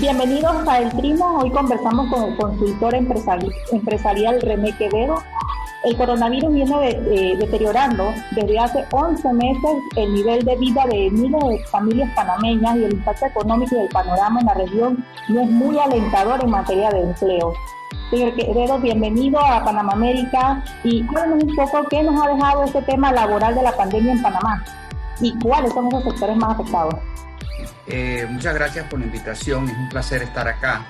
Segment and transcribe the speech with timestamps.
[0.00, 1.40] Bienvenidos a El Trimo.
[1.40, 5.20] Hoy conversamos con el consultor empresarial, René Quevedo.
[5.82, 11.44] El coronavirus viene eh, deteriorando desde hace 11 meses el nivel de vida de miles
[11.48, 15.76] de familias panameñas y el impacto económico del panorama en la región no es muy
[15.80, 17.52] alentador en materia de empleo.
[18.10, 22.82] Señor Quevedo, bienvenido a Panamá América y cuéntanos un poco qué nos ha dejado este
[22.82, 24.62] tema laboral de la pandemia en Panamá
[25.20, 26.94] y cuáles son esos sectores más afectados.
[27.90, 30.84] Eh, muchas gracias por la invitación, es un placer estar acá.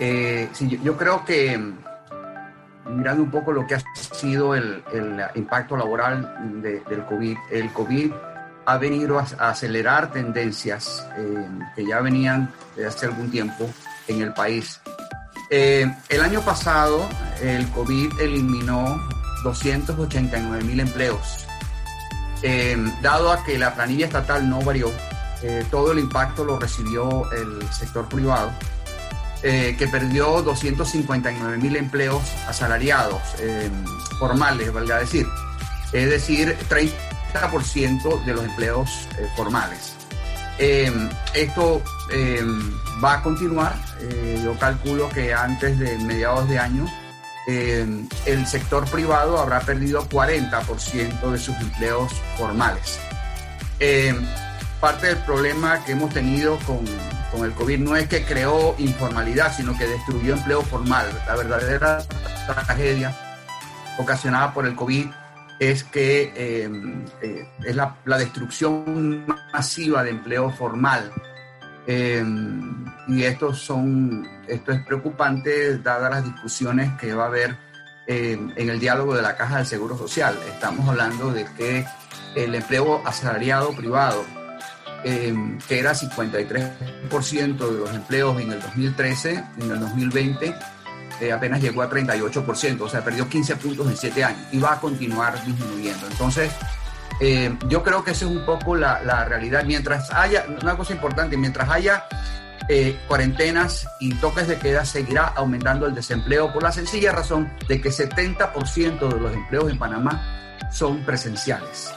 [0.00, 0.48] Eh,
[0.82, 1.60] yo, creo que
[2.86, 4.82] mirando un poco lo que ha sido el,
[5.34, 8.12] impacto laboral del COVID, el COVID
[8.64, 13.68] ha venido a, acelerar tendencias eh, que ya venían desde hace algún tiempo
[14.06, 14.80] en el país.
[15.50, 17.06] el año pasado
[17.42, 18.98] el COVID eliminó
[19.44, 21.46] 289 mil empleos.
[23.02, 24.90] dado a que la planilla estatal no varió,
[25.42, 28.50] eh, todo el impacto lo recibió el sector privado,
[29.42, 33.70] eh, que perdió 259 mil empleos asalariados, eh,
[34.18, 35.26] formales, valga decir,
[35.92, 39.94] es decir, 30% de los empleos formales.
[41.34, 41.82] esto
[43.02, 43.76] va a continuar,
[44.42, 46.86] yo calculo que antes de mediados de año,
[47.46, 52.98] el sector privado habrá perdido 40% de sus empleos formales
[54.80, 56.80] parte del problema que hemos tenido con,
[57.32, 61.06] con, el COVID no es que creó informalidad, sino que destruyó empleo formal.
[61.26, 61.98] La verdadera
[62.46, 63.14] tragedia
[63.98, 65.06] ocasionada por el COVID
[65.58, 66.70] es que eh,
[67.20, 71.10] eh, es la, destrucción masiva de empleo formal.
[71.86, 72.24] Eh,
[73.08, 77.56] y esto, son, esto es preocupante dadas las discusiones que va a haber
[78.06, 80.34] en el diálogo de la Caja del Seguro Social.
[80.48, 81.84] Estamos hablando de que
[82.34, 84.24] el empleo asalariado privado
[85.04, 85.32] eh,
[85.68, 90.54] que era 53% de los empleos en el 2013, en el 2020
[91.20, 94.72] eh, apenas llegó a 38%, o sea, perdió 15 puntos en 7 años y va
[94.72, 96.06] a continuar disminuyendo.
[96.10, 96.52] Entonces,
[97.20, 99.64] eh, yo creo que esa es un poco la, la, realidad.
[99.64, 102.04] Mientras haya, una cosa importante, mientras haya
[103.06, 107.88] cuarentenas y toques de queda, seguirá aumentando el desempleo por la sencilla razón de que
[107.88, 111.90] 70% de los empleos en Panamá son presenciales.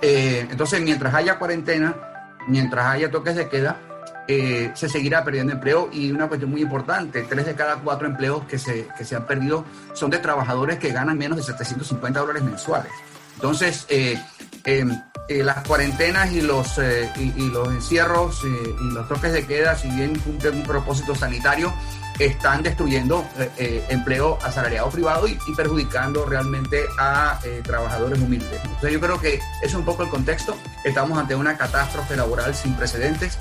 [0.00, 2.11] entonces, mientras haya cuarentena,
[2.46, 3.80] mientras haya toques de queda,
[4.28, 8.44] eh, se seguirá perdiendo empleo y una cuestión muy importante, tres de cada cuatro empleos
[8.44, 9.64] que se, que se han perdido
[9.94, 12.92] son de trabajadores que ganan menos de 750 dólares mensuales.
[13.34, 14.16] Entonces, eh,
[14.64, 16.78] em, eh, las cuarentenas y los,
[17.16, 21.72] y, los encierros y los toques de queda, si bien cumplen un propósito sanitario,
[22.18, 28.60] están destruyendo empleo asalariado privado y, y perjudicando realmente a trabajadores humildes.
[28.62, 30.56] Entonces yo creo que es un poco el contexto.
[30.84, 33.38] Estamos ante una catástrofe laboral sin precedentes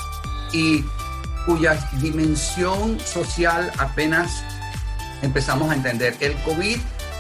[0.53, 0.86] y
[1.46, 4.44] cuya dimensión social apenas
[5.22, 6.16] empezamos a entender.
[6.20, 6.78] El COVID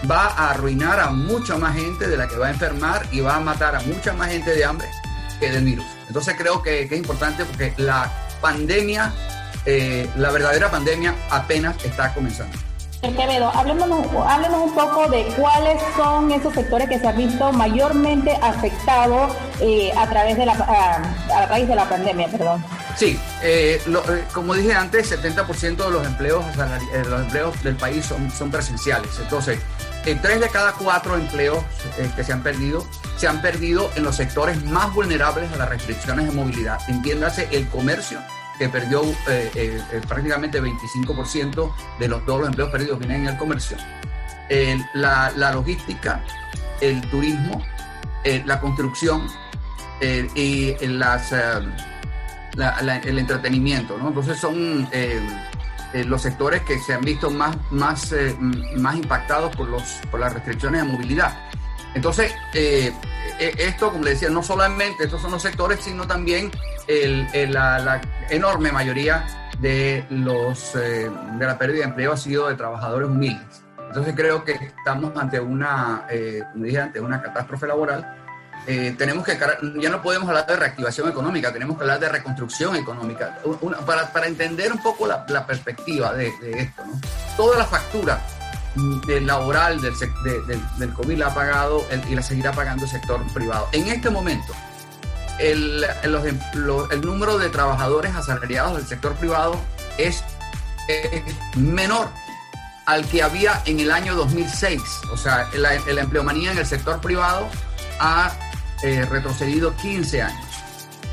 [0.09, 3.35] va a arruinar a mucha más gente de la que va a enfermar y va
[3.35, 4.87] a matar a mucha más gente de hambre
[5.39, 5.85] que del virus.
[6.07, 9.13] Entonces creo que, es importante porque la pandemia,
[9.65, 12.57] eh, la verdadera pandemia apenas está comenzando.
[13.01, 19.35] Quevedo, háblenos, un poco de cuáles son esos sectores que se han visto mayormente afectados
[19.59, 22.63] eh, a través de la a, raíz de la pandemia, perdón.
[22.95, 28.29] Sí, eh, eh, como dije antes, 70% de los empleos, los empleos del país son,
[28.29, 29.17] son presenciales.
[29.19, 29.57] Entonces,
[30.03, 31.63] tres de cada cuatro empleos
[32.15, 32.85] que se han perdido
[33.21, 36.79] se han perdido en los sectores más vulnerables a las restricciones de movilidad.
[36.87, 38.19] Entiéndase el comercio,
[38.57, 43.27] que perdió eh, eh, eh, prácticamente 25% de los, todos los empleos perdidos vienen en
[43.27, 43.77] el comercio.
[44.95, 46.23] la, la, logística,
[46.81, 47.63] el turismo,
[48.45, 49.27] la construcción
[50.33, 53.99] y las, el entretenimiento.
[53.99, 54.89] Entonces son
[55.93, 58.13] los sectores que se han visto más, más,
[58.77, 61.37] más impactados por, los, por las restricciones de movilidad.
[61.93, 62.33] Entonces,
[63.39, 66.51] esto, como le decía, no solamente estos son los sectores, sino también
[66.87, 69.25] la, enorme mayoría
[69.59, 73.63] de, los, eh, de la pérdida de empleo ha sido de trabajadores humildes.
[73.87, 78.20] Entonces creo que estamos ante una, eh, como dije, ante una catástrofe laboral.
[78.67, 79.39] Eh, tenemos que,
[79.79, 83.39] ya no podemos hablar de reactivación económica, tenemos que hablar de reconstrucción económica,
[83.85, 86.85] para, para, entender un poco la, la perspectiva de, esto.
[86.85, 86.99] ¿no?
[87.35, 88.21] Toda la factura
[89.05, 89.93] del laboral del,
[90.77, 93.67] del, COVID la ha pagado y la seguirá pagando el sector privado.
[93.71, 94.53] En este momento,
[95.39, 99.59] el, el, número de trabajadores asalariados del sector privado
[99.97, 100.23] es,
[101.55, 102.09] menor
[102.85, 104.81] al que había en el año 2006.
[105.11, 107.49] O sea, la, empleomanía en el sector privado
[107.99, 108.31] ha
[108.83, 110.45] eh, retrocedido 15 años.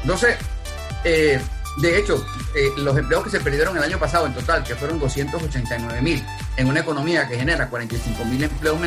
[0.02, 0.36] Entonces,
[1.04, 1.40] eh,
[1.78, 2.26] De hecho,
[2.56, 6.24] eh, los empleos que se perdieron el año pasado en total, que fueron 289 mil,
[6.56, 8.80] en una economía que genera 45 mil empleos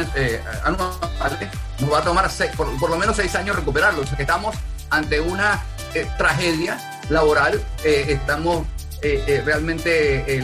[0.65, 1.49] anuales,
[1.79, 4.03] nos va a tomar por, lo menos seis años recuperarlos.
[4.03, 4.57] O sea que estamos
[4.89, 5.61] ante una
[6.17, 8.67] tragedia laboral, estamos
[9.45, 10.43] realmente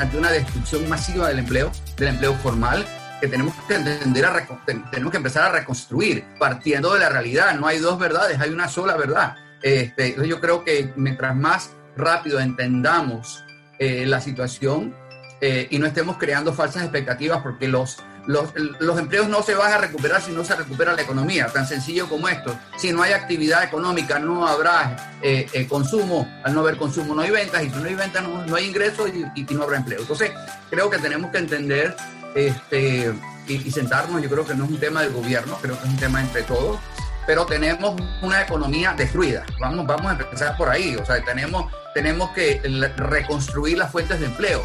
[0.00, 2.84] ante una destrucción masiva del empleo, del empleo formal,
[3.20, 4.46] que tenemos que entender a
[4.90, 7.54] tenemos que empezar a reconstruir partiendo de la realidad.
[7.54, 9.36] No hay dos verdades, hay una sola verdad.
[9.62, 13.44] Este, yo creo que mientras más rápido entendamos
[13.78, 14.94] eh, la situación
[15.40, 19.72] eh, y no estemos creando falsas expectativas porque los, los, los, empleos no se van
[19.72, 22.58] a recuperar si no se recupera la economía, tan sencillo como esto.
[22.76, 27.30] Si no hay actividad económica, no habrá eh, consumo, al no haber consumo no hay
[27.30, 30.00] ventas, y si no hay ventas no, hay ingresos y, no habrá empleo.
[30.00, 30.32] Entonces,
[30.70, 31.94] creo que tenemos que entender
[32.36, 33.14] este,
[33.48, 35.96] y, sentarnos, yo creo que no es un tema del gobierno, creo que es un
[35.96, 36.78] tema entre todos,
[37.26, 39.44] pero tenemos una economía destruida.
[39.58, 40.94] Vamos, vamos a empezar por ahí.
[40.96, 42.60] O sea, tenemos, tenemos que
[42.96, 44.64] reconstruir las fuentes de empleo.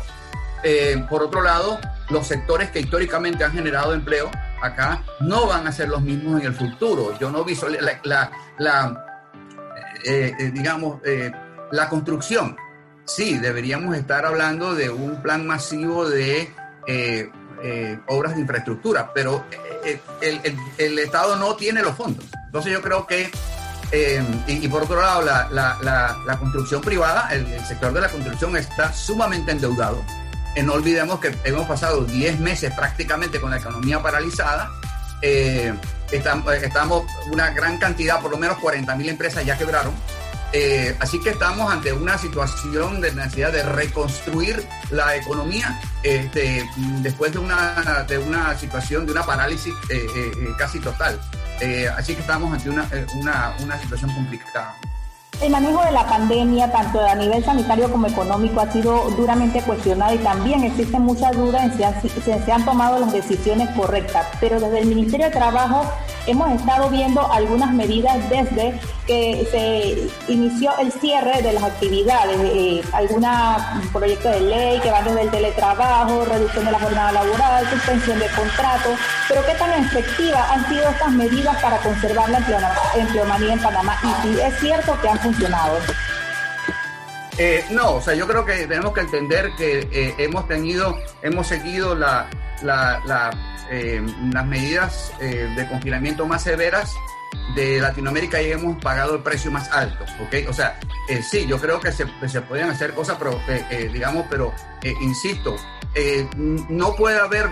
[0.63, 1.79] Eh, por otro lado,
[2.09, 4.29] los sectores que históricamente han generado empleo
[4.62, 7.18] acá no van a ser los mismos en el futuro.
[7.19, 9.06] Yo no visualizo la, la,
[10.06, 11.00] eh, eh, digamos,
[11.71, 12.57] la construcción.
[13.06, 16.53] Sí, deberíamos estar hablando de un plan masivo de
[18.08, 19.46] obras de infraestructura, pero
[20.22, 22.25] el, el, Estado no tiene los fondos.
[22.46, 23.31] Entonces yo creo que,
[23.92, 28.56] eh, y, por otro lado, la, la, la, construcción privada, el, sector de la construcción
[28.58, 30.04] está sumamente endeudado.
[30.56, 34.69] Eh, no olvidemos que hemos pasado 10 meses prácticamente con la economía paralizada.
[35.22, 35.74] Eh,
[36.12, 39.94] estamos, estamos, una gran cantidad, por lo menos 40 mil empresas ya quebraron.
[40.53, 46.68] Eh, así que estamos ante una situación de necesidad de reconstruir la economía este,
[47.01, 51.19] después de una, de una situación, de una parálisis eh, eh, casi total.
[51.95, 54.75] así que estamos ante una, una, una situación complicada.
[55.42, 60.13] El manejo de la pandemia, tanto a nivel sanitario como económico, ha sido duramente cuestionado
[60.13, 64.27] y también existen muchas dudas en si, si se han tomado las decisiones correctas.
[64.39, 65.83] Pero desde el Ministerio de Trabajo
[66.27, 68.80] hemos estado viendo algunas medidas desde
[69.52, 73.62] se inició el cierre de las actividades, eh, algunos
[73.92, 78.28] proyectos de ley que van desde el teletrabajo, reducción de la jornada laboral, suspensión de
[78.28, 78.98] contratos,
[79.28, 82.38] pero qué tan efectivas han sido estas medidas para conservar la
[82.96, 85.78] empleomanía en Panamá y si es cierto que han funcionado.
[87.38, 91.48] Eh, no, o sea, yo creo que tenemos que entender que eh, hemos tenido, hemos
[91.48, 91.98] seguido eh,
[92.62, 96.94] las medidas de confinamiento más severas
[97.56, 100.50] de Latinoamérica y hemos pagado el precio más alto, ¿ok?
[100.50, 100.80] O sea,
[101.10, 103.40] eh, sí, yo creo que se, se pueden hacer cosas, pero,
[103.92, 104.54] digamos, pero
[105.02, 105.58] insisto,
[106.70, 107.50] no puede haber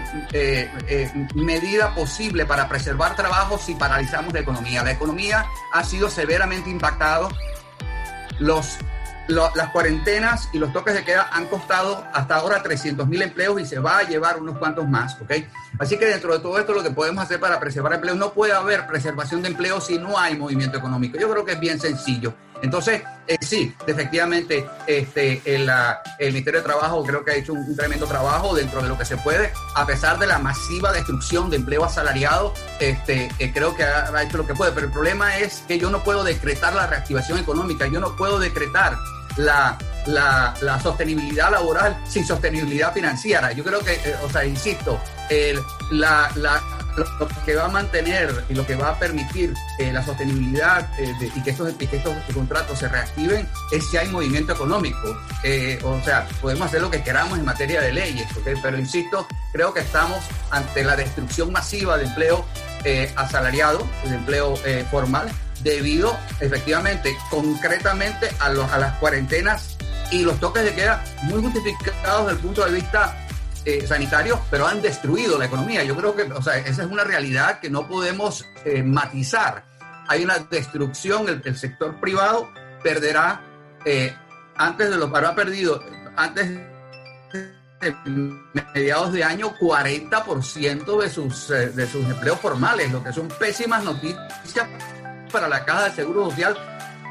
[1.36, 4.84] medida posible para preservar trabajo si paralizamos la economía.
[4.84, 7.30] La economía ha sido severamente impactada.
[8.40, 8.78] Los
[9.30, 13.66] las cuarentenas y los toques de queda han costado hasta ahora 300 mil empleos y
[13.66, 15.32] se va a llevar unos cuantos más, ¿ok?
[15.78, 18.54] Así que dentro de todo esto lo que podemos hacer para preservar empleo, no puede
[18.54, 21.18] haber preservación de empleo si no hay movimiento económico.
[21.18, 22.34] Yo creo que es bien sencillo.
[22.62, 25.70] Entonces, eh, sí, efectivamente, este, el,
[26.18, 29.06] el, Ministerio de Trabajo creo que ha hecho un, tremendo trabajo dentro de lo que
[29.06, 33.84] se puede, a pesar de la masiva destrucción de empleo asalariado, este, eh, creo que
[33.84, 34.74] ha, ha hecho lo que puede.
[34.74, 38.40] Pero el problema es que yo no puedo decretar la reactivación económica, yo no puedo
[38.40, 38.98] decretar
[39.40, 43.52] la, la, la, sostenibilidad laboral sin sostenibilidad financiera.
[43.54, 45.60] Yo creo que, eh, o sea, insisto, el,
[45.92, 46.62] la, la,
[46.98, 51.32] lo que va a mantener y lo que va a permitir eh, la sostenibilidad eh,
[51.34, 55.18] y, que estos, y que estos contratos se reactiven es si hay movimiento económico.
[55.84, 58.28] o sea, podemos hacer lo que queramos en materia de leyes,
[58.62, 60.20] pero insisto, creo que estamos
[60.52, 62.46] ante la destrucción masiva de empleo
[63.16, 64.56] asalariado, de empleo
[64.92, 65.30] formal,
[65.64, 69.78] debido efectivamente, concretamente a, los, a las cuarentenas
[70.12, 73.16] y los toques de queda muy justificados desde el punto de vista
[73.66, 75.84] eh, sanitario, pero han destruido la economía.
[75.84, 79.66] Yo creo que, o sea, esa es una realidad que no podemos eh, matizar.
[80.08, 82.50] Hay una destrucción, el, sector privado
[82.82, 83.42] perderá,
[83.86, 84.16] eh,
[84.56, 85.84] antes de lo habrá perdido,
[86.16, 87.96] antes de
[88.74, 94.68] mediados de año, 40% de sus, de sus empleos formales, lo que son pésimas noticias
[95.30, 96.58] para la Caja de Seguro Social,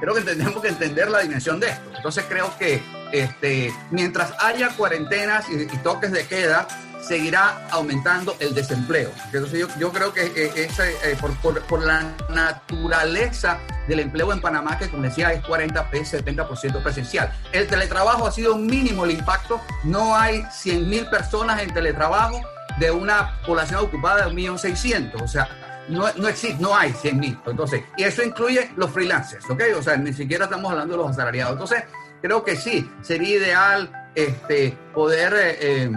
[0.01, 1.91] creo que tenemos que entender la dimensión de esto.
[1.97, 2.83] Entonces creo que
[3.13, 6.67] este, mientras haya cuarentenas y, toques de queda,
[7.01, 9.11] seguirá aumentando el desempleo.
[9.27, 14.41] Entonces yo, yo creo que eh, eh, por, por, por, la naturaleza del empleo en
[14.41, 17.33] Panamá, que como decía es 40, 70% presencial.
[17.53, 22.41] El teletrabajo ha sido mínimo el impacto, no hay 100 mil personas en teletrabajo
[22.79, 25.23] de una población ocupada de 1.600.000.
[25.23, 25.49] O sea,
[25.89, 27.39] no, no existe, no hay 100 mil.
[27.47, 29.63] Entonces, y eso incluye los freelancers, ¿ok?
[29.77, 31.53] O sea, ni siquiera estamos hablando de los asalariados.
[31.53, 31.85] Entonces,
[32.21, 35.35] creo que sí, sería ideal este, poder...
[35.37, 35.91] Eh,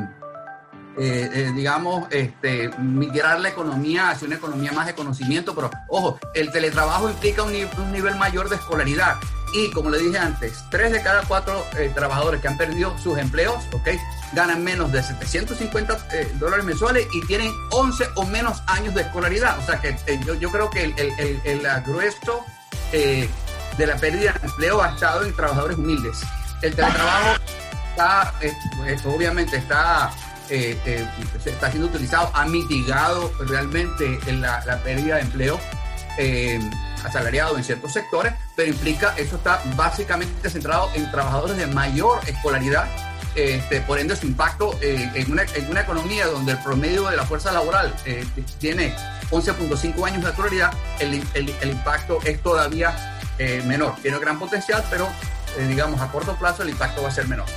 [0.97, 6.19] eh, eh, digamos, este, migrar la economía hacia una economía más de conocimiento, pero ojo,
[6.33, 7.53] el teletrabajo implica un
[7.93, 9.15] nivel mayor de escolaridad.
[9.53, 13.17] Y como le dije antes, tres de cada cuatro eh, trabajadores que han perdido sus
[13.17, 13.89] empleos, ¿ok?
[14.33, 19.59] Ganan menos de 750 dólares mensuales y tienen 11 o menos años de escolaridad.
[19.59, 22.45] O sea que yo, yo, creo que el, el, el, grueso
[22.91, 23.29] de
[23.77, 26.21] la pérdida de empleo ha estado en trabajadores humildes.
[26.61, 27.41] El teletrabajo
[27.91, 28.33] está,
[28.77, 30.11] pues, obviamente está
[30.49, 31.07] eh, eh,
[31.45, 35.57] está siendo utilizado ha mitigado realmente la, la pérdida de empleo
[36.17, 36.59] eh,
[37.03, 42.87] asalariado en ciertos sectores, pero implica, eso está básicamente centrado en trabajadores de mayor escolaridad,
[43.35, 45.43] este, por ende su impacto eh, en, una,
[45.81, 47.93] economía donde el promedio de la fuerza laboral
[48.59, 48.93] tiene
[49.29, 51.23] 11.5 años de escolaridad, el,
[51.63, 53.17] impacto es todavía
[53.65, 53.95] menor.
[54.01, 55.07] Tiene gran potencial, pero
[55.67, 57.47] digamos a corto plazo el impacto va a ser menor.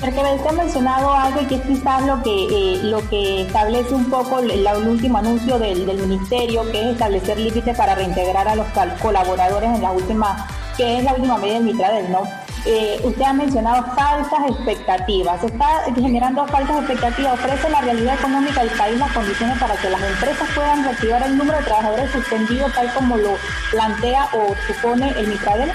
[0.00, 3.94] Porque usted ha mencionado algo y que es quizás lo que, eh, lo que establece
[3.94, 8.54] un poco el, último anuncio del, del, ministerio, que es establecer límites para reintegrar a
[8.54, 8.66] los
[9.02, 12.22] colaboradores en la última, que es la última medida del Mitradel, ¿no?
[12.64, 15.40] Eh, usted ha mencionado falsas expectativas.
[15.40, 17.34] Se está generando falsas expectativas.
[17.34, 21.38] ¿Ofrece la realidad económica del país las condiciones para que las empresas puedan reactivar el
[21.38, 23.36] número de trabajadores suspendidos tal como lo
[23.70, 25.72] plantea o supone el Mitradel?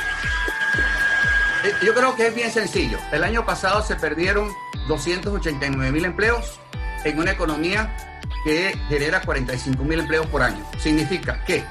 [1.63, 2.97] Eh, yo creo que es bien sencillo.
[3.11, 4.49] El año pasado se perdieron
[4.87, 6.59] 289 mil empleos
[7.05, 10.65] en una economía que genera 45 mil empleos por año.
[10.77, 11.63] Significa que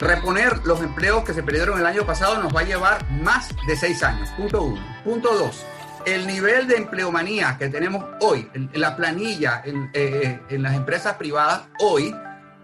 [0.00, 3.76] reponer los empleos que se perdieron el año pasado nos va a llevar más de
[3.76, 4.28] seis años.
[4.30, 4.82] Punto uno.
[5.04, 5.64] Punto dos.
[6.06, 11.14] El nivel de empleomanía que tenemos hoy, en la planilla en, eh, en las empresas
[11.14, 12.14] privadas hoy,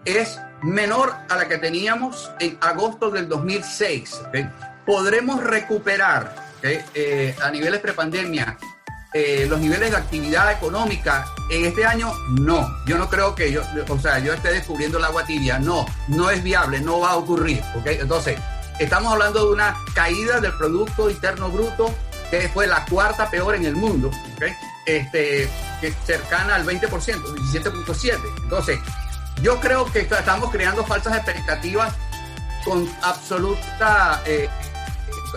[0.03, 4.21] es menor a la que teníamos en agosto del 2006.
[4.27, 4.49] ¿okay?
[4.87, 8.57] Podremos recuperar eh, a niveles prepandemia
[9.13, 12.69] eh, los niveles de actividad económica en este año, no.
[12.85, 15.59] Yo no creo que yo, o sea, yo esté descubriendo el agua tibia.
[15.59, 17.61] No, no es viable, no va a ocurrir.
[17.79, 17.97] ¿okay?
[17.99, 18.37] Entonces,
[18.79, 21.93] estamos hablando de una caída del Producto Interno Bruto
[22.29, 24.11] que fue la cuarta peor en el mundo,
[24.85, 28.19] este, que cercana al 20%, 17.7%.
[28.43, 28.79] Entonces,
[29.41, 31.93] yo creo que estamos creando falsas expectativas
[32.65, 34.49] con absoluta eh,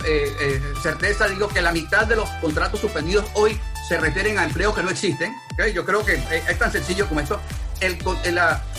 [0.04, 4.44] eh, eh, certeza digo que la mitad de los contratos suspendidos hoy se refieren a
[4.44, 5.34] empleos que no existen.
[5.52, 5.72] ¿okay?
[5.72, 7.40] Yo creo que es tan sencillo como esto.
[7.80, 7.98] El,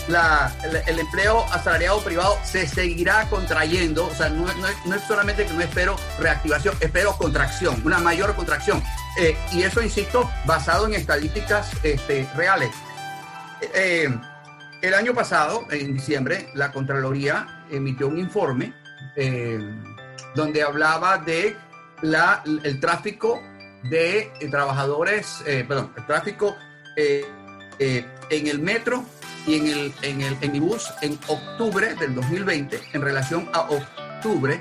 [0.08, 0.52] la,
[0.86, 4.06] el, empleo asalariado privado se seguirá contrayendo.
[4.06, 8.34] O sea, no, no, no, es, solamente que no espero reactivación, espero contracción, una mayor
[8.34, 8.82] contracción.
[9.18, 12.70] Eh, y eso, insisto, basado en estadísticas este, reales.
[13.74, 14.08] Eh,
[14.82, 18.72] el año pasado, en diciembre, la Contraloría emitió un informe.
[19.16, 19.58] Eh,
[20.34, 21.56] donde hablaba de
[22.02, 23.42] la, el tráfico
[23.84, 26.56] de eh, trabajadores, eh, perdón, el tráfico
[26.96, 27.24] eh,
[27.78, 29.04] en el metro
[29.46, 34.60] y en el, en el en bus en octubre del 2020 en relación a octubre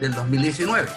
[0.00, 0.88] del 2019.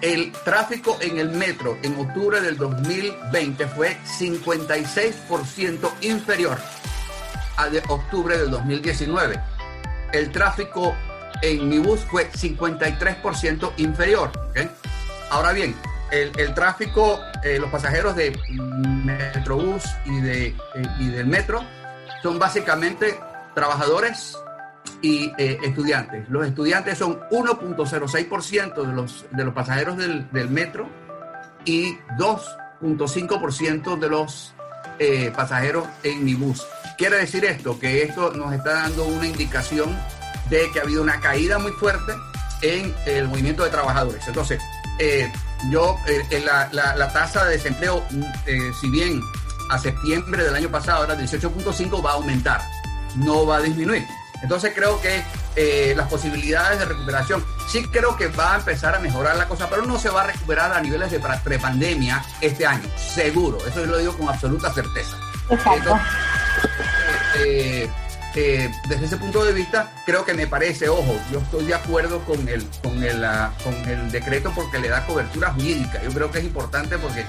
[0.00, 6.58] El tráfico en el metro en octubre del 2020 fue 56% inferior
[7.56, 9.40] al de octubre del 2019.
[10.12, 10.94] El tráfico
[11.42, 14.30] en mi bus fue 53% inferior.
[15.30, 15.74] Ahora bien,
[16.10, 20.56] el, el tráfico, eh, los pasajeros de Metrobús y, de, eh,
[20.98, 21.60] y del metro
[22.22, 23.18] son básicamente
[23.54, 24.38] trabajadores
[25.02, 26.28] y eh, estudiantes.
[26.28, 30.88] Los estudiantes son 1.06% de los, de los pasajeros del, del metro
[31.64, 34.54] y 2.5% de los
[35.34, 36.64] pasajeros en mi bus.
[36.96, 39.98] Quiere decir esto, que esto nos está dando una indicación
[40.50, 42.12] de que ha habido una caída muy fuerte
[42.62, 44.26] en el movimiento de trabajadores.
[44.26, 44.60] Entonces,
[44.98, 45.30] eh,
[45.70, 48.04] yo, eh, la, la, la, tasa de desempleo,
[48.46, 49.20] eh, si bien
[49.70, 52.60] a septiembre del año pasado era 18.5, va a aumentar,
[53.16, 54.04] no va a disminuir.
[54.42, 55.22] Entonces creo que
[55.56, 59.70] eh, las posibilidades de recuperación, sí creo que va a empezar a mejorar la cosa,
[59.70, 63.86] pero no se va a recuperar a niveles de prepandemia este año, seguro, eso yo
[63.86, 65.16] lo digo con absoluta certeza.
[65.48, 65.76] Exacto.
[65.76, 66.06] Entonces,
[67.38, 67.90] eh,
[68.34, 72.48] desde ese punto de vista, creo que me parece, ojo, yo estoy de acuerdo con
[72.48, 76.02] el, con el, uh, con el decreto porque le da cobertura jurídica.
[76.02, 77.24] Yo creo que es importante porque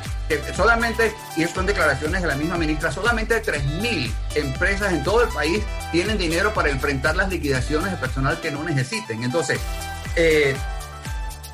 [0.56, 5.30] solamente, y esto son declaraciones de la misma ministra, solamente 3.000 empresas en todo el
[5.30, 9.24] país tienen dinero para enfrentar las liquidaciones de personal que no necesiten.
[9.24, 9.60] Entonces,
[10.16, 10.56] eh,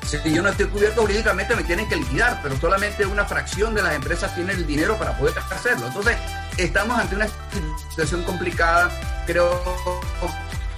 [0.04, 3.82] si yo no estoy cubierto jurídicamente me tienen que liquidar, pero solamente una fracción de
[3.82, 5.86] las empresas tiene el dinero para poder hacerlo.
[5.86, 6.16] Entonces,
[6.56, 7.26] estamos ante una
[7.90, 8.90] situación complicada.
[9.26, 9.62] Creo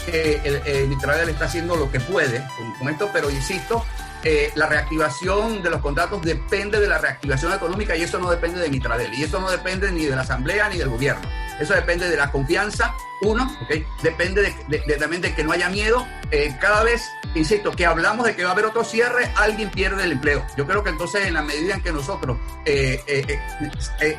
[0.07, 3.85] que el, el está haciendo lo que puede con, con, esto, pero insisto,
[4.27, 8.59] eh, la reactivación de los contratos depende de la reactivación económica y eso no depende
[8.59, 11.29] de Mitradel y eso no depende ni de la Asamblea ni del gobierno.
[11.61, 13.87] Eso depende de la confianza, uno, ¿okay?
[14.03, 16.07] depende de, también de que no haya miedo.
[16.31, 20.03] Eh, cada vez, insisto, que hablamos de que va a haber otro cierre, alguien pierde
[20.05, 20.45] el empleo.
[20.57, 23.39] Yo creo que entonces en la medida en que nosotros eh,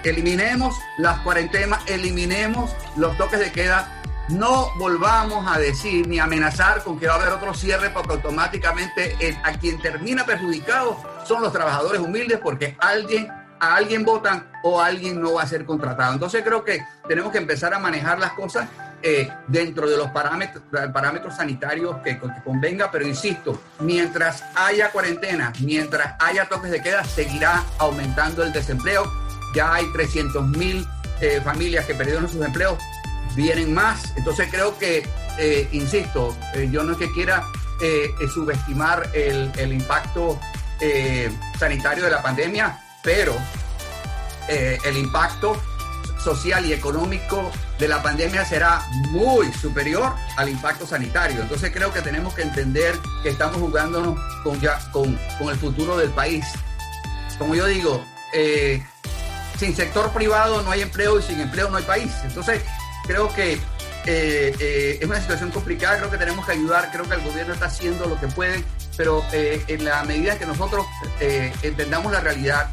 [0.03, 6.99] eliminemos las cuarentenas, eliminemos los toques de queda, no volvamos a decir ni amenazar con
[6.99, 12.01] que va a haber otro cierre porque automáticamente a quien termina perjudicado son los trabajadores
[12.01, 13.27] humildes porque alguien
[13.59, 16.13] a alguien votan o alguien no va a ser contratado.
[16.13, 18.67] Entonces creo que tenemos que empezar a manejar las cosas
[19.01, 20.63] eh, dentro de los parámetros,
[20.93, 27.63] parámetros sanitarios que, convenga, pero insisto, mientras haya cuarentena, mientras haya toques de queda, seguirá
[27.77, 29.03] aumentando el desempleo.
[29.53, 30.85] Ya hay 300 mil
[31.21, 32.77] eh, familias que perdieron sus empleos
[33.35, 34.13] vienen más.
[34.15, 35.07] Entonces creo que,
[35.39, 37.43] eh, insisto, eh, yo no es que quiera
[37.81, 40.39] eh, subestimar el, el impacto
[41.57, 43.33] sanitario de la pandemia, pero
[44.49, 45.55] el impacto
[46.21, 51.41] social y económico de la pandemia será muy superior al impacto sanitario.
[51.41, 55.95] Entonces creo que tenemos que entender que estamos jugándonos con, ya, con, con el futuro
[55.95, 56.45] del país.
[57.39, 58.03] Como yo digo,
[59.57, 62.11] sin sector privado no hay empleo y sin empleo no hay país.
[62.25, 62.61] Entonces
[63.05, 63.59] creo que
[64.07, 67.53] eh, eh, es una situación complicada, creo que tenemos que ayudar, creo que el gobierno
[67.53, 68.63] está haciendo lo que puede,
[68.97, 70.85] pero eh, en la medida que nosotros
[71.63, 72.69] entendamos la realidad,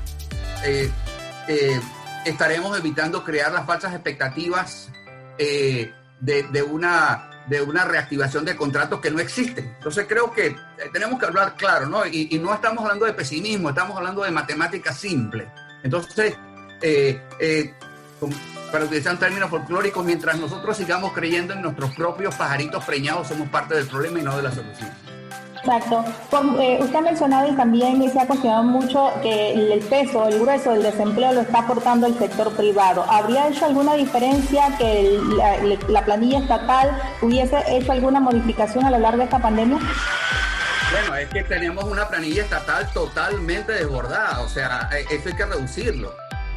[2.25, 4.91] estaremos evitando crear las falsas expectativas
[5.39, 9.73] de, una, de una reactivación de contratos que no existen.
[9.79, 10.55] Entonces creo que
[10.93, 12.07] tenemos que hablar claro, ¿no?
[12.07, 15.51] Y, y, no estamos hablando de pesimismo, estamos hablando de matemática simple.
[15.83, 16.37] Entonces,
[18.71, 23.49] para utilizar un término folclórico, mientras nosotros sigamos creyendo en nuestros propios pajaritos preñados, somos
[23.49, 24.91] parte del problema y no de la solución.
[25.65, 26.05] Exacto.
[26.61, 30.73] Eh, usted ha mencionado y también se ha cuestionado mucho que el peso, el grueso
[30.73, 33.05] del desempleo lo está aportando el sector privado.
[33.09, 35.21] ¿Habría hecho alguna diferencia que
[35.89, 39.79] la, planilla estatal hubiese hecho alguna modificación a lo largo de esta pandemia?
[40.91, 45.47] Bueno, es que tenemos una planilla estatal totalmente desbordada, o sea, eh, eso hay que
[45.47, 46.13] reducirlo.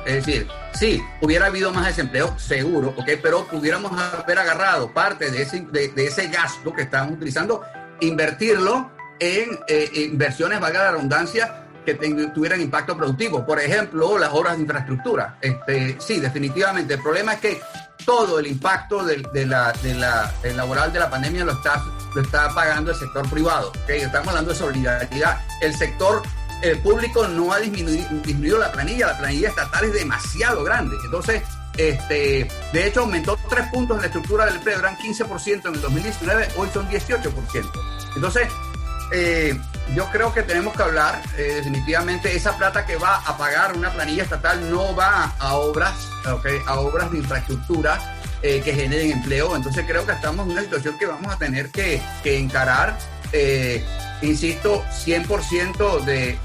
[0.06, 3.10] Es decir, sí, hubiera habido más desempleo, seguro, ¿ok?
[3.22, 7.64] Pero pudiéramos haber agarrado parte de ese, de, ese gasto que están utilizando,
[8.02, 11.94] invertirlo en eh, inversiones, valga la redundancia, que
[12.34, 13.46] tuvieran impacto productivo.
[13.46, 15.38] Por ejemplo, las obras de infraestructura.
[15.40, 16.96] Este, sí, definitivamente.
[16.96, 17.62] El problema es que
[18.04, 21.82] todo el impacto la, de la laboral de la pandemia lo está,
[22.14, 23.72] lo está pagando el sector privado.
[23.84, 24.02] ¿okay?
[24.02, 25.40] Estamos hablando de solidaridad.
[25.62, 26.24] El sector
[26.62, 30.96] el público no ha disminuido, la planilla, la planilla estatal es demasiado grande.
[31.06, 31.44] Entonces,
[31.78, 35.82] este, de hecho, aumentó tres puntos en la estructura del empleo, eran 15% en el
[35.82, 37.72] 2019, hoy son 18%.
[38.16, 38.48] Entonces,
[39.12, 39.60] eh,
[39.94, 43.92] yo creo que tenemos que hablar, eh, definitivamente, esa plata que va a pagar una
[43.92, 46.10] planilla estatal no va a obras,
[46.66, 49.56] a obras de infraestructura eh, que generen empleo.
[49.56, 52.98] Entonces, creo que estamos en una situación que vamos a tener que, que encarar
[54.22, 56.38] insisto, 100% de,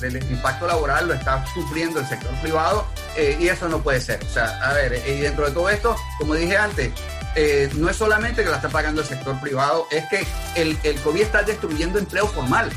[0.00, 4.22] del impacto laboral lo está sufriendo el sector privado eh, y eso no puede ser.
[4.24, 6.92] O sea, a ver, y dentro de todo esto, como dije antes,
[7.34, 11.22] eh, no es solamente que lo está pagando el sector privado, es que el, COVID
[11.22, 12.70] está destruyendo empleo formal.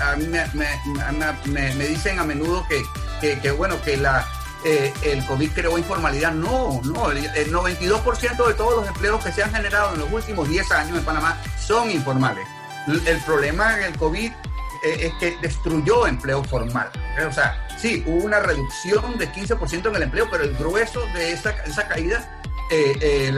[0.00, 4.26] A mí me, dicen a menudo que, que, bueno, que la,
[4.64, 6.32] eh, el COVID creó informalidad.
[6.32, 10.48] No, no, el 92% de todos los empleos que se han generado en los últimos
[10.48, 12.46] 10 años en Panamá son informales.
[12.86, 14.30] El problema en el COVID
[14.82, 16.88] eh, es que destruyó empleo formal.
[17.26, 21.32] O sea, sí, hubo una reducción de 15% en el empleo, pero el grueso de
[21.32, 23.34] esa, esa caída eh, eh,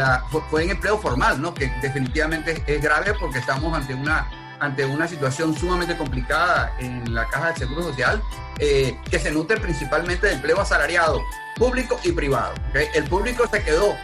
[0.50, 1.54] fue en empleo formal, ¿no?
[1.54, 4.28] que definitivamente es grave porque estamos ante una,
[4.60, 8.22] ante una situación sumamente complicada en la caja de seguro social,
[8.58, 11.22] que se nutre principalmente de empleo asalariado,
[11.56, 12.54] público y privado.
[12.74, 13.96] El público se quedó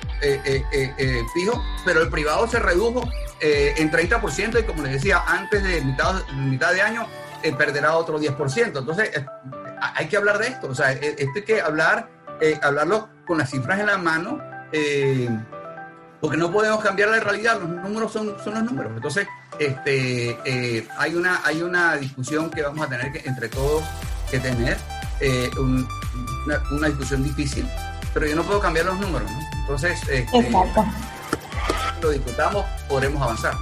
[1.35, 3.03] fijo, pero el privado se redujo
[3.41, 7.07] eh, en 30% y como les decía, antes de mitad, mitad de año
[7.43, 8.79] eh, perderá otro 10%.
[8.79, 9.27] Entonces, eh,
[9.81, 12.09] hay que hablar de esto, o sea, esto hay que hablar,
[12.63, 14.41] hablarlo con las cifras en la mano,
[16.21, 18.93] porque no podemos cambiar la realidad, los números son, son los números.
[18.97, 20.39] Entonces, este,
[20.97, 23.85] hay, una, hay una discusión que vamos a tener que, entre todos
[24.31, 24.79] que tener,
[25.59, 27.69] una, una, discusión difícil,
[28.15, 29.31] pero yo no puedo cambiar los números.
[29.67, 30.85] Entonces, este, Exacto
[32.05, 33.55] lo discutamos, podremos avanzar.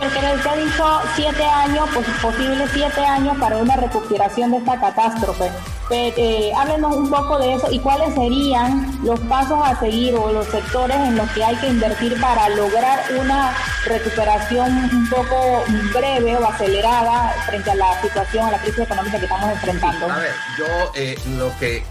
[0.00, 5.50] Usted ha dicho siete años, pues posibles siete años para una recuperación de esta catástrofe.
[5.90, 10.46] eh, háblenos un poco de eso y cuáles serían los pasos a seguir o los
[10.46, 13.52] sectores en los que hay que invertir para lograr una
[13.86, 19.24] recuperación un poco breve o acelerada frente a la situación, a la crisis económica que
[19.24, 20.12] estamos enfrentando.
[20.12, 21.84] a ver, yo eh, lo que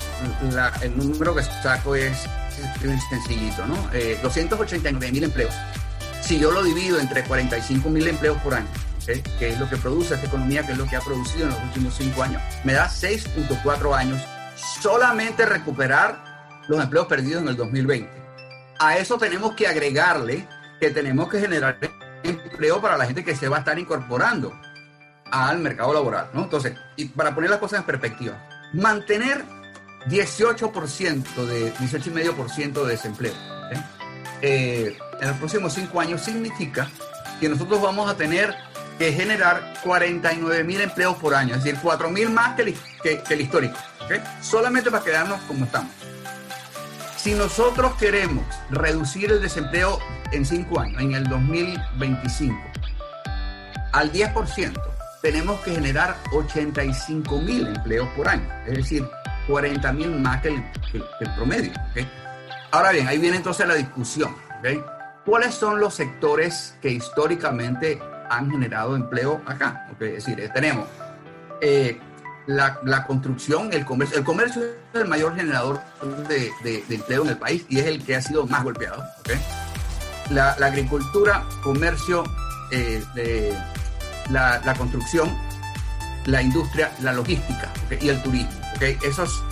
[0.82, 2.26] el número que saco es,
[3.10, 3.76] sencillito, ¿no?
[4.22, 5.54] 289 mil empleos.
[6.22, 8.68] Si yo lo divido entre 45 mil empleos por año,
[9.40, 11.64] que es lo que produce esta economía, que es lo que ha producido en los
[11.64, 14.22] últimos cinco años, me da 6.4 años
[14.82, 18.10] solamente recuperar los empleos perdidos en el 2020.
[18.80, 20.48] A eso tenemos que agregarle
[20.80, 21.80] que tenemos que generar
[22.24, 24.54] empleo para la gente que se va a estar incorporando
[25.32, 26.30] al mercado laboral.
[26.34, 26.44] ¿no?
[26.44, 29.44] Entonces, y para poner las cosas en perspectiva, mantener
[30.10, 33.34] 18% de 18,5% de desempleo
[34.42, 36.90] eh, en los próximos cinco años significa
[37.40, 38.54] que nosotros vamos a tener
[38.98, 42.76] que generar 49 mil empleos por año, es decir, 4 mil más que
[43.30, 43.78] el, histórico,
[44.42, 45.92] solamente para quedarnos como estamos.
[47.16, 50.00] Si nosotros queremos reducir el desempleo
[50.32, 52.60] en 5 años, en el 2025,
[53.92, 54.82] al 10%,
[55.22, 59.08] tenemos que generar 85 mil empleos por año, es decir,
[59.48, 60.64] 40 mil más que el,
[61.36, 61.72] promedio.
[62.72, 64.36] Ahora bien, ahí viene entonces la discusión.
[65.26, 69.88] ¿Cuáles son los sectores que históricamente han generado empleo acá.
[70.00, 70.88] Es decir, eh, tenemos
[71.62, 72.00] eh,
[72.46, 74.18] la, la, construcción, el comercio.
[74.18, 75.82] El comercio es el mayor generador
[76.28, 79.04] de, empleo en el país y es el que ha sido más golpeado.
[80.30, 82.24] La, la, agricultura, comercio,
[82.72, 83.54] eh,
[84.30, 85.36] la, construcción,
[86.26, 88.67] la industria, la logística y el turismo.
[88.82, 89.44] Esos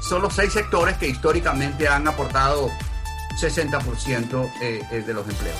[0.00, 2.70] son los seis sectores que históricamente han aportado
[3.40, 5.58] 60% de los empleos.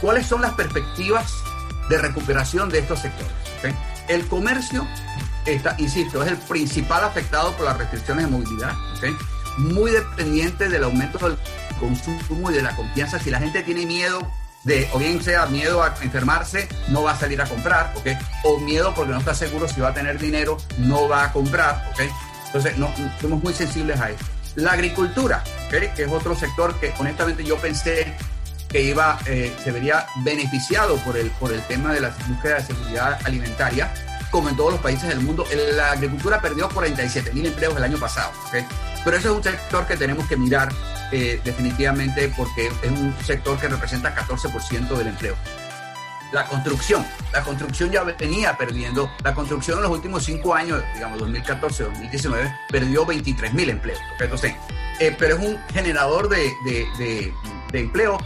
[0.00, 1.42] ¿Cuáles son las perspectivas
[1.88, 3.32] de recuperación de estos sectores.
[4.08, 4.86] El comercio,
[5.46, 8.72] está, insisto, es el principal afectado por las restricciones de movilidad,
[9.58, 11.38] muy dependiente del aumento del
[11.78, 13.18] consumo y de la confianza.
[13.18, 14.20] Si la gente tiene miedo
[14.64, 17.92] de, o bien sea miedo a enfermarse, no va a salir a comprar,
[18.44, 21.92] o miedo porque no está seguro si va a tener dinero, no va a comprar.
[22.46, 24.24] Entonces, no, somos muy sensibles a eso.
[24.54, 28.14] La agricultura, que es otro sector que honestamente yo pensé
[28.68, 32.64] que iba, eh, se vería beneficiado por el, por el tema de la búsqueda de
[32.64, 33.92] seguridad alimentaria,
[34.30, 35.44] como en todos los países del mundo.
[35.74, 38.32] La agricultura perdió 47 mil empleos el año pasado,
[39.04, 40.70] pero ese es un sector que tenemos que mirar
[41.12, 45.36] eh, definitivamente porque es un sector que representa 14% del empleo.
[46.32, 51.18] La construcción, la construcción ya venía perdiendo, la construcción en los últimos cinco años, digamos
[51.18, 54.00] 2014, 2019, perdió 23 mil empleos.
[54.18, 54.54] Entonces,
[54.98, 57.32] eh, pero es un generador de, de,
[57.70, 58.18] de, empleo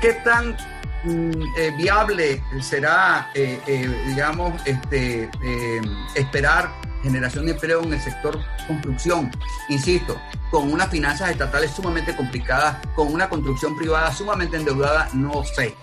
[0.00, 0.56] ¿Qué tan
[1.04, 3.30] mm, eh, viable será,
[4.08, 5.30] digamos, este,
[6.16, 9.30] esperar generación de empleo en el sector construcción?
[9.68, 15.74] Insisto, con unas finanzas estatales sumamente complicadas, con una construcción privada sumamente endeudada, no sé.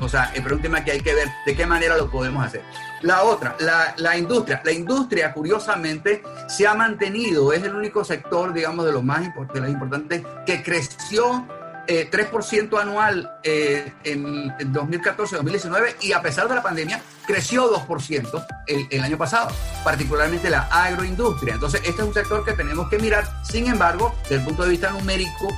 [0.00, 2.62] O sea, es un tema que hay que ver de qué manera lo podemos hacer.
[3.00, 4.62] La otra, la, la, industria.
[4.64, 10.22] La industria, curiosamente, se ha mantenido, es el único sector, digamos, de los más importantes
[10.46, 11.44] que creció
[11.86, 18.86] 3% eh, anual eh, en, 2014-2019 y a pesar de la pandemia creció 2% el,
[18.90, 21.54] el, año pasado, particularmente la agroindustria.
[21.54, 23.28] Entonces, este es un sector que tenemos que mirar.
[23.44, 25.48] Sin embargo, desde el punto de vista numérico,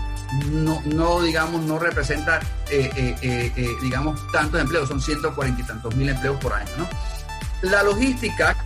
[0.50, 6.52] no, digamos, no representa, eh, digamos, tantos empleos, son 140 y tantos mil empleos por
[6.52, 6.88] año, ¿no?
[7.62, 8.56] La logística,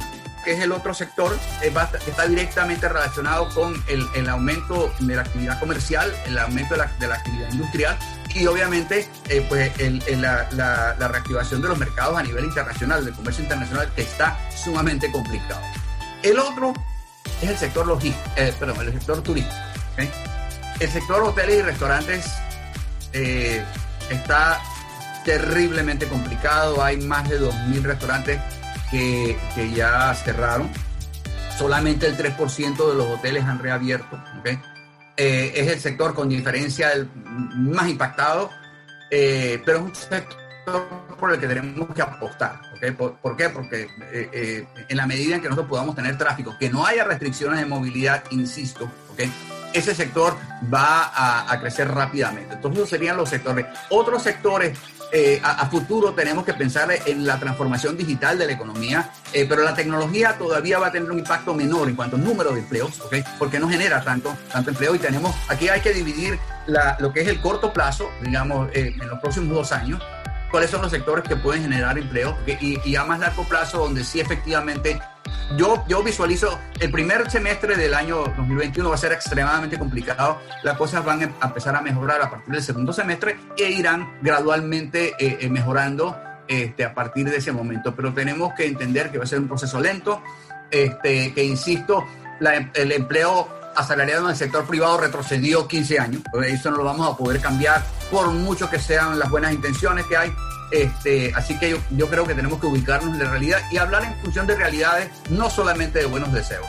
[0.44, 6.12] que es el otro sector, está directamente relacionado con el, aumento de la actividad comercial,
[6.26, 7.98] el aumento de la, actividad industrial
[8.34, 9.72] y obviamente eh, pues
[10.18, 15.60] la, reactivación de los mercados a nivel internacional, del comercio internacional, que está sumamente complicado.
[16.22, 16.72] El otro
[17.42, 19.56] es el sector logístico, eh, el sector turístico.
[20.80, 22.32] El sector hoteles y restaurantes
[23.12, 23.64] eh,
[24.10, 24.60] está
[25.24, 28.40] terriblemente complicado, hay más de 2.000 restaurantes
[28.90, 29.36] que,
[29.74, 30.70] ya cerraron.
[31.56, 34.22] Solamente el 3% de los hoteles han reabierto.
[35.16, 38.50] Eh, es el sector con diferencia el más impactado,
[39.10, 42.60] eh, pero es un sector por el que tenemos que apostar.
[42.96, 43.48] ¿Por, qué?
[43.48, 47.58] Porque eh, en la medida en que nosotros podamos tener tráfico, que no haya restricciones
[47.58, 48.88] de movilidad, insisto,
[49.72, 50.36] ese sector
[50.72, 52.54] va a, a, crecer rápidamente.
[52.54, 53.66] Entonces, esos serían los sectores.
[53.90, 54.78] Otros sectores
[55.12, 59.62] eh, a, futuro tenemos que pensar en la transformación digital de la economía, eh, pero
[59.62, 63.00] la tecnología todavía va a tener un impacto menor en cuanto a número de empleos,
[63.00, 63.24] ¿okay?
[63.38, 66.38] porque no genera tanto, tanto empleo y tenemos, aquí hay que dividir
[66.98, 70.02] lo que es el corto plazo, digamos, eh, en los próximos dos años,
[70.50, 74.04] cuáles son los sectores que pueden generar empleo y, y, a más largo plazo donde
[74.04, 75.00] sí efectivamente
[75.56, 80.40] yo, yo visualizo el primer semestre del año 2021 va a ser extremadamente complicado.
[80.62, 85.14] Las cosas van a empezar a mejorar a partir del segundo semestre e irán gradualmente
[85.18, 87.94] eh, eh, mejorando este, a partir de ese momento.
[87.94, 90.22] Pero tenemos que entender que va a ser un proceso lento,
[90.70, 92.06] este, que insisto,
[92.74, 96.22] el empleo asalariado en el sector privado retrocedió 15 años.
[96.44, 100.16] Eso no lo vamos a poder cambiar por mucho que sean las buenas intenciones que
[100.16, 100.32] hay.
[100.70, 104.04] Este, así que yo, yo creo que tenemos que ubicarnos en la realidad y hablar
[104.04, 106.66] en función de realidades, no solamente de buenos deseos.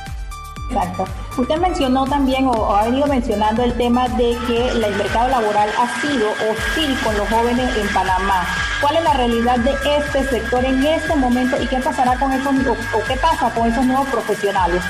[0.69, 1.05] Exacto.
[1.37, 6.01] Usted mencionó también o, ha venido mencionando el tema de que el mercado laboral ha
[6.01, 8.45] sido hostil con los jóvenes en Panamá.
[8.79, 12.53] ¿Cuál es la realidad de este sector en este momento y qué pasará con esos
[12.93, 14.83] o qué pasa con esos nuevos profesionales?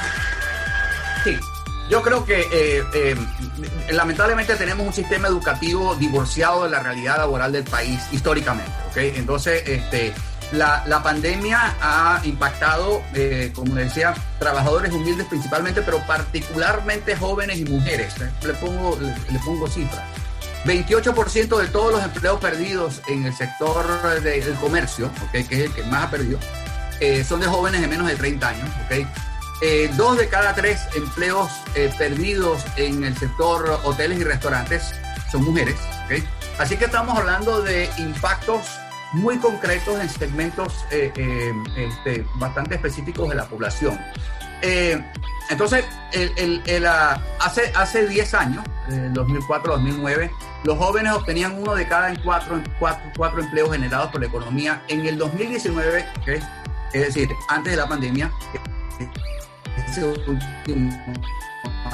[1.23, 1.37] Sí,
[1.89, 3.15] yo creo que eh, eh,
[3.91, 8.71] lamentablemente tenemos un sistema educativo divorciado de la realidad laboral del país históricamente.
[8.91, 9.13] ¿okay?
[9.15, 10.13] Entonces, este,
[10.51, 17.65] la, la, pandemia ha impactado, eh, como decía, trabajadores humildes principalmente, pero particularmente jóvenes y
[17.65, 18.13] mujeres.
[18.45, 20.03] Le pongo, le, pongo cifras.
[20.65, 25.43] 28% de todos los empleos perdidos en el sector del comercio, ¿okay?
[25.43, 26.37] que es el que más ha perdido,
[27.27, 28.69] son de jóvenes de menos de 30 años.
[28.85, 29.07] ¿okay?
[29.61, 34.93] Eh, dos de cada tres empleos eh, perdidos en el sector hoteles y restaurantes
[35.31, 35.75] son mujeres.
[36.57, 38.61] Así que estamos hablando de impactos
[39.11, 41.11] muy concretos en segmentos eh,
[41.75, 43.99] este, bastante específicos de la población.
[45.49, 45.83] entonces,
[46.87, 50.31] ah, hace, hace 10 años, 2004-2009,
[50.63, 54.83] los jóvenes obtenían uno de cada cuatro, cuatro, cuatro empleos generados por la economía.
[54.87, 56.05] En el 2019,
[56.93, 58.31] es decir, antes de la pandemia,
[59.87, 60.91] ese último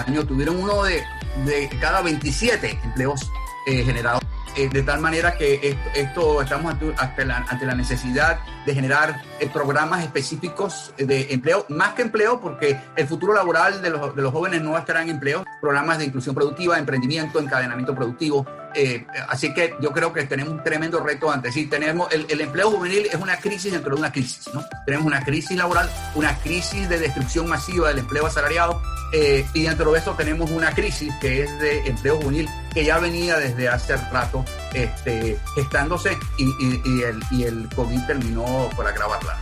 [0.06, 1.04] año tuvieron uno de,
[1.46, 3.32] de cada 27 empleos
[3.68, 4.22] eh, generados
[4.58, 10.94] eh, de tal manera que esto, estamos ante, la, necesidad de generar eh, programas específicos
[10.98, 14.78] de empleo, más que empleo, porque el futuro laboral de los, de los jóvenes no
[14.78, 18.46] estará en empleo, programas de inclusión productiva, emprendimiento, encadenamiento productivo.
[18.76, 21.54] Eh, así que yo creo que tenemos un tremendo reto antes.
[21.54, 24.64] Sí, tenemos el, empleo juvenil es una crisis dentro de una crisis, ¿no?
[24.86, 28.82] Tenemos una crisis laboral, una crisis de destrucción masiva del empleo asalariado
[29.14, 33.00] eh, y dentro de eso tenemos una crisis que es de empleo juvenil que ya
[33.00, 39.38] venía desde hace rato este, gestándose y, el, y el COVID terminó por agravarla.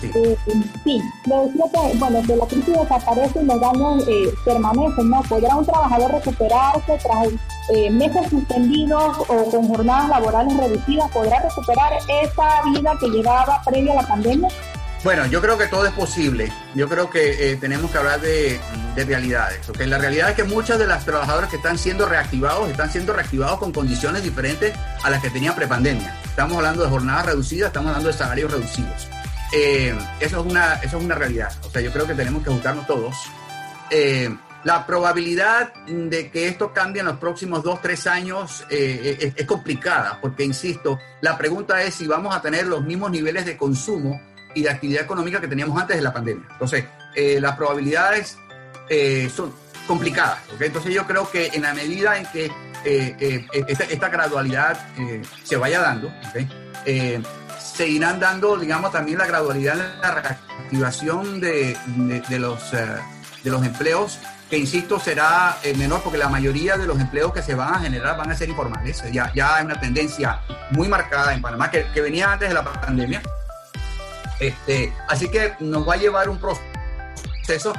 [0.00, 0.12] Sí.
[0.14, 5.22] Eh, decía que, bueno, que la crisis desaparece y los daños eh, permanecen, ¿no?
[5.22, 7.28] ¿Podrá un trabajador recuperarse tras
[7.74, 11.10] eh, meses suspendidos o con jornadas laborales reducidas?
[11.10, 14.48] ¿Podrá recuperar esa vida que llevaba previa a la pandemia?
[15.04, 16.52] Bueno, yo creo que todo es posible.
[16.74, 18.60] Yo creo que eh, tenemos que hablar de,
[18.96, 19.60] realidades.
[19.78, 23.58] La realidad es que muchas de las trabajadoras que están siendo reactivados están siendo reactivados
[23.58, 26.16] con condiciones diferentes a las que tenían prepandemia.
[26.24, 29.08] Estamos hablando de jornadas reducidas, estamos hablando de salarios reducidos.
[29.52, 31.52] Eh, eso, es una, eso es una realidad.
[31.64, 33.14] O sea, yo creo que tenemos que juntarnos todos.
[34.64, 40.18] La probabilidad de que esto cambie en los próximos dos, tres años es, es complicada,
[40.20, 44.20] porque, insisto, la pregunta es si vamos a tener los mismos niveles de consumo
[44.54, 46.46] y de actividad económica que teníamos antes de la pandemia.
[46.50, 48.36] Entonces, eh, las probabilidades
[48.88, 49.52] eh, son
[49.86, 50.40] complicadas.
[50.58, 52.50] Entonces, yo creo que en la medida en que
[52.84, 53.46] eh,
[53.88, 54.78] esta, gradualidad
[55.42, 56.12] se vaya dando,
[57.58, 61.76] se irán dando, digamos, también la gradualidad en la reactivación de,
[62.28, 64.18] de, los, de los empleos
[64.48, 68.16] que insisto será menor porque la mayoría de los empleos que se van a generar
[68.16, 69.02] van a ser informales.
[69.12, 72.64] Ya, ya hay una tendencia muy marcada en Panamá que, que venía antes de la
[72.64, 73.20] pandemia,
[74.40, 77.72] este, así que nos va a llevar un proceso.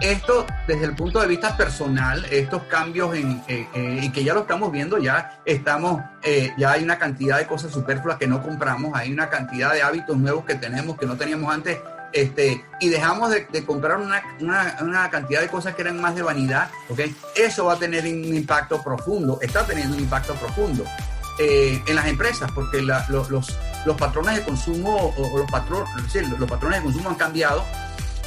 [0.00, 4.34] Esto desde el punto de vista personal, estos cambios en, eh, eh, y que ya
[4.34, 8.42] lo estamos viendo, ya estamos, eh, ya hay una cantidad de cosas superfluas que no
[8.42, 11.78] compramos, hay una cantidad de hábitos nuevos que tenemos que no teníamos antes,
[12.12, 16.22] este, y dejamos de, comprar una, una, una, cantidad de cosas que eran más de
[16.22, 17.14] vanidad, ¿okay?
[17.34, 20.84] eso va a tener un impacto profundo, está teniendo un impacto profundo.
[21.38, 25.88] Eh, en las empresas, porque los, los, patrones de consumo o, los, patrones,
[26.38, 27.64] los patrones de consumo han cambiado,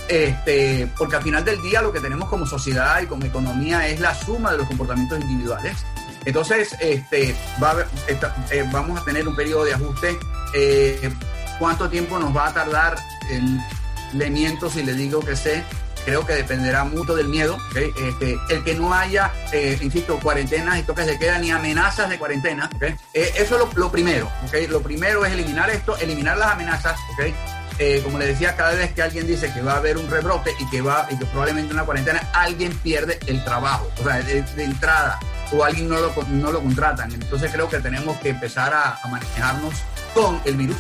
[0.08, 4.00] este, porque al final del día lo que tenemos como sociedad y como economía es
[4.00, 5.78] la suma de los comportamientos individuales.
[6.26, 10.18] Entonces, este, va eh, vamos a tener un periodo de ajuste.
[10.56, 11.14] Eh,
[11.60, 12.98] ¿Cuánto tiempo nos va a tardar?
[14.14, 15.64] Le miento si le digo que sé,
[16.06, 17.58] creo que dependerá mucho del miedo.
[17.76, 22.18] Este, el que no haya, eh, insisto, cuarentenas y toques de queda ni amenazas de
[22.18, 22.70] cuarentena.
[23.14, 24.32] Eh, eso es lo, primero.
[24.70, 27.00] Lo primero es eliminar esto, eliminar las amenazas.
[27.78, 30.54] Eh, como le decía, cada vez que alguien dice que va a haber un rebrote
[30.60, 34.46] y que va y que probablemente una cuarentena, alguien pierde el trabajo, o sea, de,
[34.64, 35.20] entrada,
[35.52, 37.12] o alguien no lo, no lo contratan.
[37.12, 39.74] Entonces creo que tenemos que empezar a, manejarnos
[40.14, 40.78] con el virus.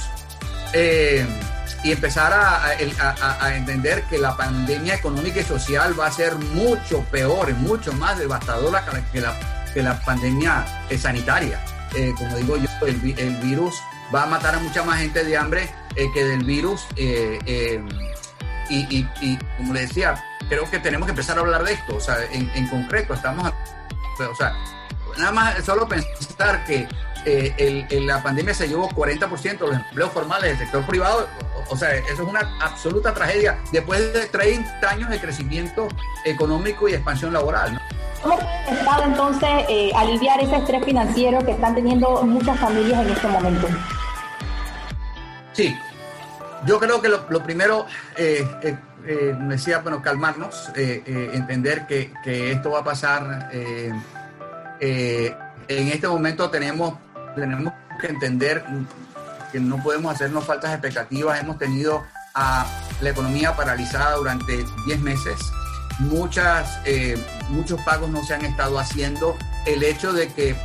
[1.86, 7.54] Y empezar a, entender que la pandemia económica y social va a ser mucho peor,
[7.54, 10.66] mucho más devastadora que la, que la pandemia
[10.98, 11.64] sanitaria.
[12.18, 13.76] como digo yo, el, el, virus
[14.14, 16.88] va a matar a mucha más gente de hambre que del virus.
[16.98, 20.16] y, y, como le decía,
[20.50, 21.98] creo que tenemos que empezar a hablar de esto.
[21.98, 23.54] O sea, en, concreto, estamos.
[24.20, 24.54] O sea,
[25.20, 26.88] nada más solo pensar que
[27.26, 31.28] eh, el, la pandemia se llevó 40% de los empleos formales del sector privado.
[31.70, 35.88] O, sea, eso es una absoluta tragedia después de 30 años de crecimiento
[36.26, 37.80] económico y expansión laboral.
[38.22, 43.06] ¿Cómo puede el Estado entonces eh, aliviar ese estrés financiero que están teniendo muchas familias
[43.06, 43.68] en este momento?
[45.54, 45.76] Sí,
[46.66, 47.86] yo creo que lo, primero,
[48.18, 48.46] eh,
[49.06, 53.50] eh, decía, bueno, calmarnos, entender que, que, esto va a pasar.
[53.52, 53.98] en
[55.68, 56.96] este momento tenemos
[57.36, 58.64] tenemos que entender
[59.56, 61.40] que no podemos hacernos faltas expectativas.
[61.40, 62.66] Hemos tenido a
[63.00, 65.40] la economía paralizada durante 10 meses.
[66.00, 69.38] Muchas, eh, muchos pagos no se han estado haciendo.
[69.66, 70.58] El hecho de que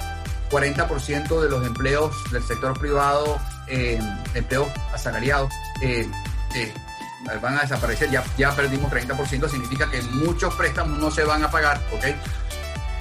[0.51, 4.01] 40% de los empleos del sector privado, eh,
[4.35, 6.09] empleos asalariados, eh,
[7.41, 8.11] van a desaparecer.
[8.11, 11.81] Ya, ya perdimos 30%, significa que muchos préstamos no se van a pagar.
[11.97, 12.17] ¿okay?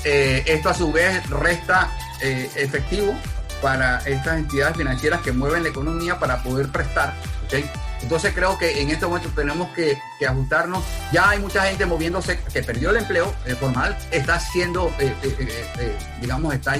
[0.01, 3.13] esto a su vez resta efectivo
[3.61, 7.13] para estas entidades financieras que mueven la economía para poder prestar.
[7.45, 7.69] ¿okay?
[8.01, 10.83] Entonces creo que en este momento tenemos que, ajustarnos.
[11.11, 15.97] Ya hay mucha gente moviéndose que perdió el empleo eh, formal, está haciendo, eh, eh,
[16.21, 16.77] digamos, está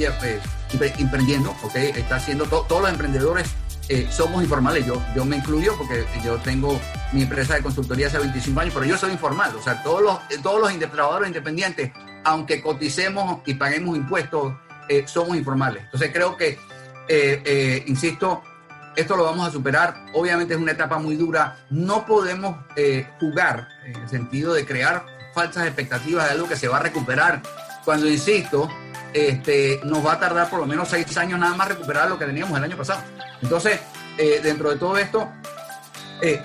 [0.98, 1.92] emprendiendo, ¿okay?
[1.96, 3.48] está haciendo, todos los emprendedores
[4.12, 6.80] somos informales, yo, yo me incluyo porque yo tengo
[7.12, 10.42] mi empresa de consultoría hace 25 años, pero yo soy informal, o sea, todos los,
[10.44, 11.92] todos los trabajadores independientes,
[12.24, 14.54] aunque coticemos y paguemos impuestos,
[15.08, 15.86] somos informales.
[15.86, 16.60] Entonces creo que
[17.12, 18.44] eh, eh, insisto,
[18.96, 20.06] esto lo vamos a superar.
[20.14, 21.58] Obviamente es una etapa muy dura.
[21.72, 26.68] No podemos eh, jugar en el sentido de crear falsas expectativas de algo que se
[26.68, 27.42] va a recuperar.
[27.84, 28.70] Cuando, insisto,
[29.12, 32.26] este, nos va a tardar por lo menos seis años nada más recuperar lo que
[32.26, 33.02] teníamos el año pasado.
[33.42, 33.80] Entonces,
[34.44, 35.32] dentro de todo esto,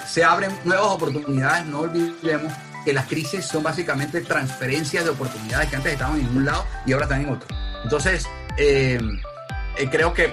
[0.06, 1.66] se abren nuevas oportunidades.
[1.66, 2.52] No olvidemos
[2.86, 6.92] que las crisis son básicamente transferencias de oportunidades que antes estaban en un lado y
[6.92, 7.48] ahora están en otro.
[7.82, 8.26] Entonces,
[9.90, 10.32] creo que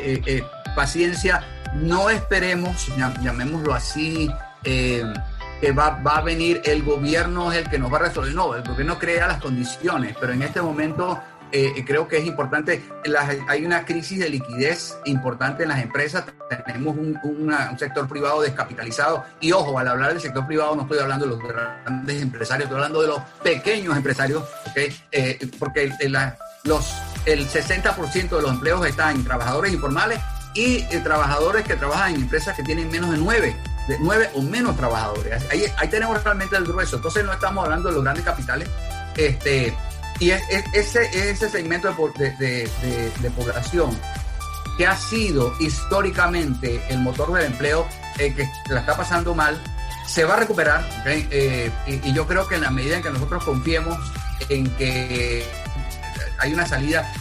[0.00, 0.42] eh, eh,
[0.74, 1.42] paciencia,
[1.74, 2.88] no esperemos,
[3.22, 4.30] llamémoslo así,
[4.64, 5.04] eh,
[5.60, 8.34] que va, va, a venir el gobierno es el que nos va a resolver.
[8.34, 11.20] No, el gobierno crea las condiciones, pero en este momento
[11.84, 12.80] creo que es importante.
[13.48, 16.24] hay una crisis de liquidez importante en las empresas.
[16.64, 19.24] Tenemos un, sector privado descapitalizado.
[19.40, 22.76] Y ojo, al hablar del sector privado no estoy hablando de los grandes empresarios, estoy
[22.76, 24.44] hablando de los pequeños empresarios,
[25.58, 25.92] porque
[26.64, 30.20] los el 60% de los empleos están en trabajadores informales
[30.54, 33.56] y eh, trabajadores que trabajan en empresas que tienen menos de nueve,
[33.88, 35.42] de nueve o menos trabajadores.
[35.50, 36.96] Ahí, ahí tenemos realmente el grueso.
[36.96, 38.68] Entonces no estamos hablando de los grandes capitales.
[39.16, 39.74] Este,
[40.18, 40.42] y es,
[40.74, 43.98] ese, ese segmento de, de, de, población
[44.76, 47.86] que ha sido históricamente el motor del empleo,
[48.18, 49.60] eh, que la está pasando mal,
[50.06, 50.86] se va a recuperar.
[51.06, 53.98] Eh, y, yo creo que en la medida en que nosotros confiemos
[54.48, 55.46] en que
[56.40, 57.12] hay una salida.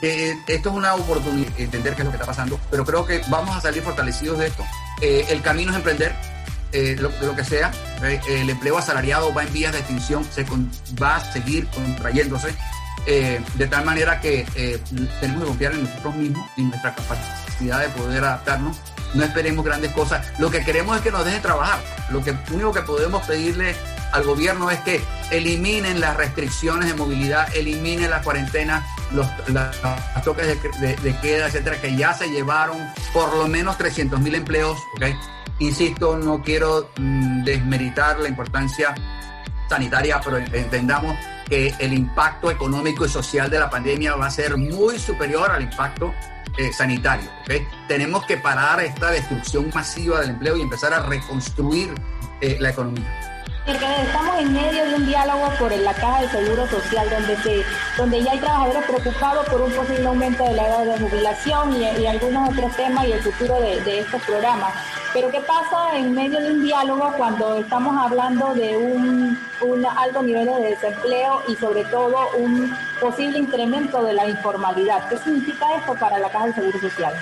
[0.00, 3.06] Eh, esto es una oportunidad de entender qué es lo que está pasando, pero creo
[3.06, 4.64] que vamos a salir fortalecidos de esto.
[5.00, 6.12] Eh, el camino es emprender,
[6.72, 7.70] eh, lo que sea.
[8.28, 10.44] el empleo asalariado va en vías de extinción, se
[11.00, 12.52] va a seguir contrayéndose,
[13.06, 14.44] de tal manera que
[15.20, 18.76] tenemos que confiar en nosotros mismos y en nuestra capacidad de poder adaptarnos.
[19.14, 20.26] No esperemos grandes cosas.
[20.38, 21.80] Lo que queremos es que nos dejen trabajar.
[22.10, 23.74] Lo que único que podemos pedirle
[24.12, 29.26] al gobierno es que eliminen las restricciones de movilidad, eliminen la cuarentena, los,
[30.24, 30.46] toques
[30.80, 32.78] de, queda, etcétera, que ya se llevaron
[33.12, 34.78] por lo menos 300 mil empleos.
[35.58, 38.94] Insisto, no quiero mm, desmeritar la importancia
[39.68, 41.16] sanitaria, pero entendamos
[41.48, 45.62] que el impacto económico y social de la pandemia va a ser muy superior al
[45.62, 46.14] impacto
[46.58, 47.30] eh, sanitario.
[47.42, 47.66] ¿okay?
[47.88, 51.94] Tenemos que parar esta destrucción masiva del empleo y empezar a reconstruir
[52.40, 53.32] eh, la economía.
[53.64, 57.62] Estamos en medio de un diálogo por la caja de seguro social donde se,
[57.96, 62.06] donde ya hay trabajadores preocupados por un posible aumento de la edad de jubilación y,
[62.06, 64.72] algunos otros temas y el futuro de, estos programas.
[65.12, 70.22] Pero ¿qué pasa en medio de un diálogo cuando estamos hablando de un, un alto
[70.22, 75.08] nivel de desempleo y sobre todo un posible incremento de la informalidad?
[75.10, 77.14] ¿Qué significa esto para la caja de seguro social?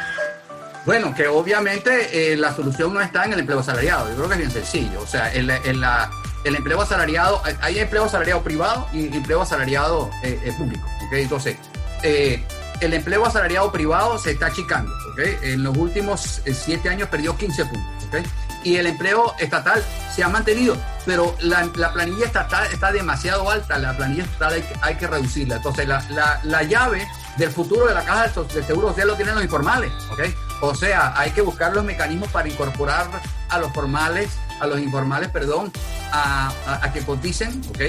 [0.86, 4.08] Bueno, que obviamente eh, la solución no está en el empleo asalariado.
[4.08, 5.00] Yo creo que es bien sencillo.
[5.00, 5.46] O sea, en
[5.80, 6.10] la,
[6.44, 10.88] el empleo asalariado, hay empleo asalariado privado y empleo asalariado eh, eh, público.
[11.06, 11.22] ¿okay?
[11.22, 11.56] Entonces,
[12.02, 12.42] eh,
[12.80, 14.92] el empleo asalariado privado se está achicando.
[15.12, 15.36] ¿okay?
[15.42, 18.04] En los últimos siete años perdió 15 puntos.
[18.08, 18.22] ¿okay?
[18.62, 19.82] y el empleo estatal
[20.14, 20.76] se ha mantenido,
[21.06, 21.62] pero la,
[21.92, 25.56] planilla estatal está demasiado alta, la planilla estatal hay, que reducirla.
[25.56, 27.06] Entonces, la, llave
[27.36, 30.20] del futuro de la caja de seguro social lo tienen los informales, ¿ok?
[30.62, 33.06] O sea, hay que buscar los mecanismos para incorporar
[33.48, 35.72] a los formales, a los informales, perdón,
[36.12, 36.52] a,
[36.92, 37.80] que coticen, ¿ok?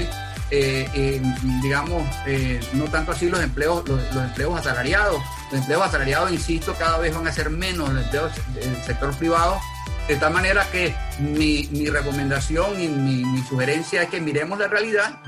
[0.54, 1.22] Eh,
[1.62, 5.22] digamos, eh, no tanto así los empleos, los, empleos asalariados.
[5.50, 9.58] Los empleos asalariados, insisto, cada vez van a ser menos los empleos del sector privado
[10.08, 15.22] de tal manera que mi, recomendación y mi, sugerencia es que miremos la realidad.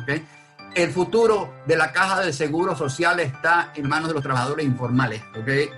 [0.74, 5.22] El futuro de la caja del seguro social está en manos de los trabajadores informales,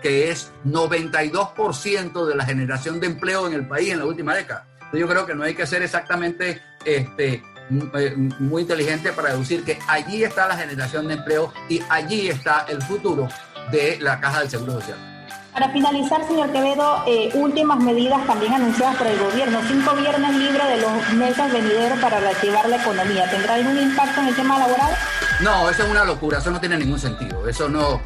[0.02, 4.66] que es 92% de la generación de empleo en el país en la última década.
[4.92, 9.78] Yo creo que no hay que ser exactamente este, eh, muy inteligente para deducir que
[9.88, 13.28] allí está la generación de empleo y allí está el futuro
[13.70, 14.98] de la caja del seguro social.
[15.56, 19.58] Para finalizar, señor Quevedo, eh, últimas medidas también anunciadas por el gobierno.
[19.66, 23.30] Cinco viernes libres de los meses venideros para reactivar la economía.
[23.30, 24.94] ¿Tendrá algún impacto en el tema laboral?
[25.40, 27.48] No, eso es una locura, eso no tiene ningún sentido.
[27.48, 28.02] Eso no,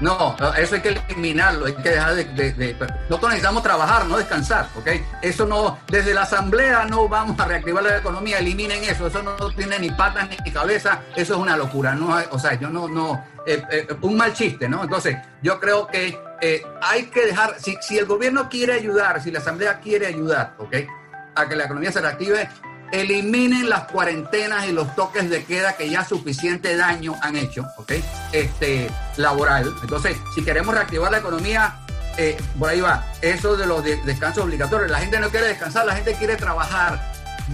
[0.00, 2.76] no, eso hay que eliminarlo, hay que dejar de,
[3.08, 4.88] Nosotros necesitamos trabajar, no descansar, ¿ok?
[5.22, 9.50] Eso no, desde la asamblea no vamos a reactivar la economía, eliminen eso, eso no
[9.52, 13.24] tiene ni patas ni cabeza, eso es una locura, no, o sea, yo no, no,
[13.46, 14.82] eh, eh, un mal chiste, ¿no?
[14.82, 19.30] Entonces, yo creo que eh, hay que dejar, si, si el gobierno quiere ayudar, si
[19.30, 20.76] la asamblea quiere ayudar, ¿ok?
[21.36, 22.48] A que la economía se reactive,
[22.92, 27.92] eliminen las cuarentenas y los toques de queda que ya suficiente daño han hecho, ¿ok?
[28.32, 29.74] Este, laboral.
[29.82, 31.76] Entonces, si queremos reactivar la economía,
[32.16, 34.90] eh, por ahí va, eso de los descansos obligatorios.
[34.90, 37.12] La gente no quiere descansar, la gente quiere trabajar.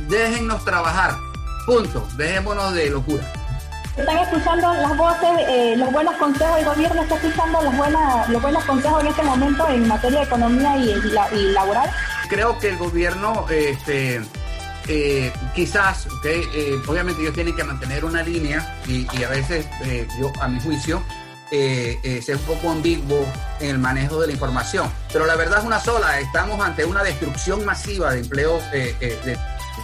[0.09, 1.17] Déjennos trabajar.
[1.67, 2.07] Punto.
[2.17, 3.25] Dejémonos de locura.
[3.97, 8.65] Están escuchando las voces, eh, los buenos consejos, el gobierno está escuchando buenas, los buenos
[8.65, 10.95] consejos en este momento en materia de economía y,
[11.37, 11.91] y laboral.
[12.29, 14.23] Creo que el gobierno este,
[14.89, 20.33] eh, quizás, eh, obviamente ellos tienen que mantener una línea y, a veces, eh, yo
[20.41, 21.03] a mi juicio,
[21.51, 23.27] ser un poco ambiguo
[23.59, 24.91] en el manejo de la información.
[25.13, 29.37] Pero la verdad es una sola, estamos ante una destrucción masiva de empleo, de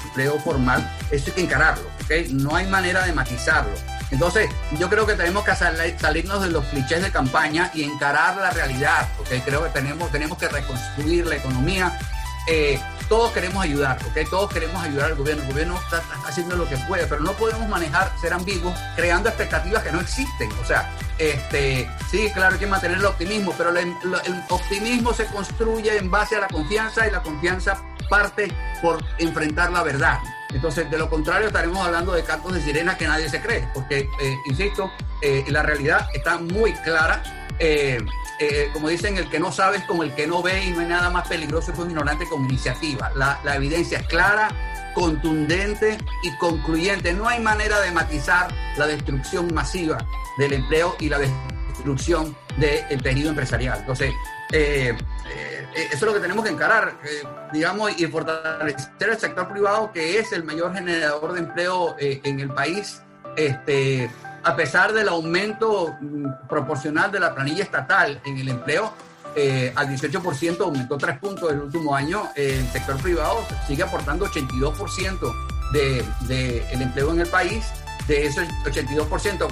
[0.06, 1.84] empleo formal, eso hay que encararlo,
[2.30, 3.74] no hay manera de matizarlo.
[4.12, 8.50] Entonces, yo creo que tenemos que salirnos de los clichés de campaña y encarar la
[8.50, 9.08] realidad,
[9.44, 11.98] creo que tenemos, tenemos que reconstruir la economía,
[13.08, 14.28] todos queremos ayudar, ¿ok?
[14.28, 15.42] Todos queremos ayudar al gobierno.
[15.42, 19.82] El gobierno está, haciendo lo que puede, pero no podemos manejar, ser ambiguos, creando expectativas
[19.82, 20.50] que no existen.
[20.62, 23.94] O sea, este, sí, claro, hay que mantener el optimismo, pero el,
[24.48, 28.52] optimismo se construye en base a la confianza y la confianza parte
[28.82, 30.18] por enfrentar la verdad.
[30.50, 34.08] Entonces, de lo contrario, estaremos hablando de cantos de sirena que nadie se cree, porque,
[34.20, 34.90] eh, insisto,
[35.22, 37.22] eh, la realidad está muy clara.
[37.58, 38.04] Eh,
[38.38, 40.80] eh, como dicen, el que no sabe es como el que no ve y no
[40.80, 43.10] hay nada más peligroso que un ignorante con iniciativa.
[43.14, 44.48] La, evidencia es clara,
[44.94, 47.14] contundente y concluyente.
[47.14, 49.98] No hay manera de matizar la destrucción masiva
[50.38, 53.78] del empleo y la destrucción del tejido empresarial.
[53.80, 54.12] Entonces,
[54.52, 54.94] eh,
[55.30, 56.98] eh, eso es lo que tenemos que encarar,
[57.52, 62.50] digamos, y fortalecer el sector privado, que es el mayor generador de empleo en el
[62.50, 63.02] país.
[63.36, 64.10] Este,
[64.46, 68.92] a pesar del aumento mm, proporcional de la planilla estatal en el empleo,
[69.34, 75.34] eh, al 18% aumentó tres puntos el último año, el sector privado sigue aportando 82%
[75.72, 77.66] del de, el empleo en el país,
[78.06, 79.48] de ese 82%,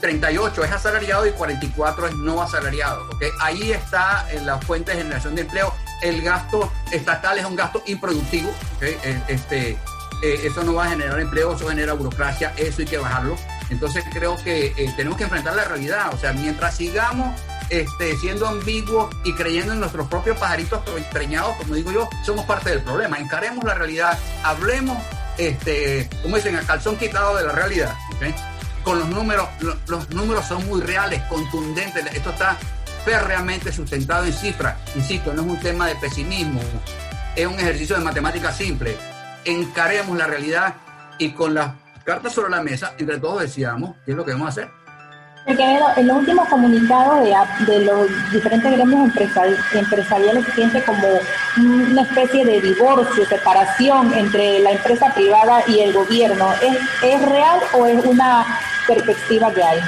[0.00, 3.06] 38 es asalariado y 44 es no asalariado.
[3.12, 3.30] ¿okay?
[3.40, 5.74] Ahí está en la fuente de generación de empleo.
[6.02, 8.50] El gasto estatal es un gasto improductivo.
[8.80, 9.70] Eh, este,
[10.22, 13.36] eh, eso no va a generar empleo, eso genera burocracia, eso hay que bajarlo.
[13.70, 16.12] Entonces creo que eh, tenemos que enfrentar la realidad.
[16.14, 17.38] O sea, mientras sigamos
[17.70, 22.70] este, siendo ambiguos y creyendo en nuestros propios pajaritos estreñados, como digo yo, somos parte
[22.70, 23.18] del problema.
[23.18, 24.98] Encaremos la realidad, hablemos,
[25.36, 27.94] este, como dicen, a calzón quitado de la realidad.
[28.84, 29.48] Con los números,
[29.86, 32.06] los números son muy reales, contundentes.
[32.14, 32.56] Esto está
[33.04, 34.76] férreamente sustentado en cifras.
[34.94, 36.60] Insisto, no es un tema de pesimismo,
[37.36, 38.96] es un ejercicio de matemática simple.
[39.44, 40.74] Encaremos la realidad
[41.18, 41.72] y con las
[42.08, 44.70] cartas sobre la mesa, entre todos decíamos qué es lo que debemos hacer.
[45.46, 47.22] en los últimos comunicados
[47.66, 49.10] de, los diferentes gremios
[49.74, 51.06] empresariales se siente como
[51.58, 56.50] una especie de divorcio, separación entre la empresa privada y el gobierno.
[56.62, 59.80] ¿Es, es real o es una perspectiva que hay?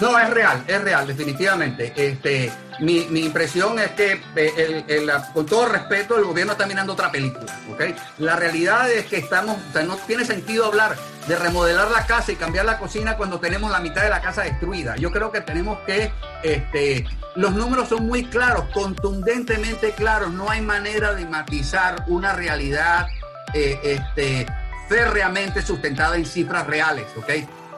[0.00, 1.92] No, es real, es real, definitivamente.
[1.94, 6.94] Este, mi, mi impresión es que, eh, el, con todo respeto, el gobierno está mirando
[6.94, 7.54] otra película.
[7.70, 7.94] ¿okay?
[8.18, 12.32] La realidad es que estamos, o sea, no tiene sentido hablar de remodelar la casa
[12.32, 14.96] y cambiar la cocina cuando tenemos la mitad de la casa destruida.
[14.96, 16.12] Yo creo que tenemos que,
[16.42, 23.08] este, los números son muy claros, contundentemente claros, no hay manera de matizar una realidad
[23.54, 24.46] eh, este,
[24.88, 27.06] férreamente sustentada en cifras reales.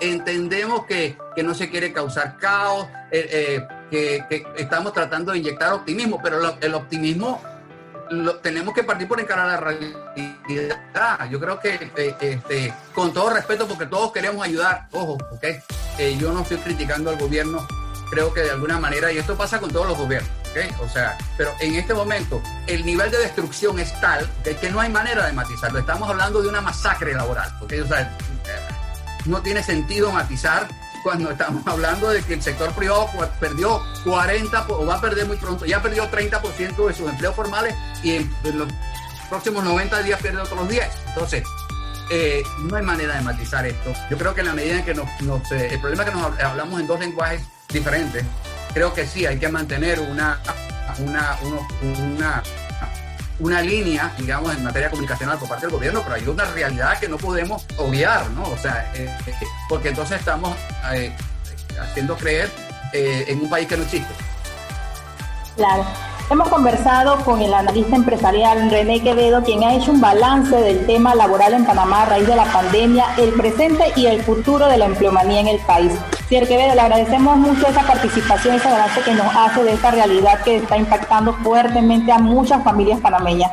[0.00, 5.72] Entendemos que, que no se quiere causar caos, eh, eh, que, estamos tratando de inyectar
[5.72, 7.40] optimismo, pero el optimismo
[8.42, 11.30] tenemos que partir por encarar la realidad.
[11.30, 15.44] Yo creo que, este, con todo respeto, porque todos queremos ayudar, ojo, ¿ok?
[15.98, 17.66] Eh, yo no estoy criticando al gobierno,
[18.10, 20.80] creo que de alguna manera, y esto pasa con todos los gobiernos, ¿ok?
[20.82, 24.90] O sea, pero en este momento el nivel de destrucción es tal que no hay
[24.90, 25.78] manera de matizarlo.
[25.78, 27.72] Estamos hablando de una masacre laboral, ¿ok?
[27.84, 28.16] O sea,
[29.26, 30.68] no tiene sentido matizar
[31.06, 35.36] cuando estamos hablando de que el sector privado perdió 40 o va a perder muy
[35.36, 38.66] pronto, ya perdió 30% de sus empleos formales y en, los
[39.28, 40.84] próximos 90 días pierde otros 10.
[41.06, 41.44] Entonces,
[42.10, 43.92] eh, no hay manera de matizar esto.
[44.10, 45.08] Yo creo que en la medida en que nos,
[45.52, 48.24] eh, el problema es que nos hablamos en dos lenguajes diferentes,
[48.74, 50.40] creo que sí, hay que mantener una,
[50.98, 51.38] una,
[51.82, 52.42] una
[53.38, 57.08] una línea, digamos, en materia comunicacional por parte del gobierno, pero hay una realidad que
[57.08, 58.44] no podemos obviar, ¿no?
[58.44, 59.34] O sea, eh, eh,
[59.68, 60.56] porque entonces estamos
[60.92, 61.14] eh,
[61.80, 62.50] haciendo creer
[62.92, 64.14] en un país que no existe.
[65.54, 65.86] Claro.
[66.28, 71.14] Hemos conversado con el analista empresarial René Quevedo, quien ha hecho un balance del tema
[71.14, 74.86] laboral en Panamá a raíz de la pandemia, el presente y el futuro de la
[74.86, 75.92] empleomanía en el país.
[76.28, 80.42] Señor Quevedo, le agradecemos mucho esa participación, ese balance que nos hace de esta realidad
[80.42, 83.52] que está impactando fuertemente a muchas familias panameñas.